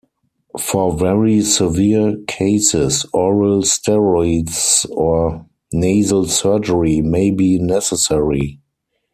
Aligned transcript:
For 0.59 0.93
very 0.97 1.41
severe 1.41 2.17
cases, 2.27 3.05
oral 3.13 3.61
steroids 3.61 4.83
or 4.89 5.45
nasal 5.71 6.25
surgery 6.25 7.01
may 7.01 7.29
be 7.29 7.59
necessary. 7.59 8.59